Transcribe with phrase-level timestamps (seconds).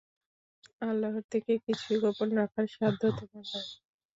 [0.81, 3.67] আল্লাহর থেকে কিছুই গোপন রাখার সাধ্য তোমার নেই।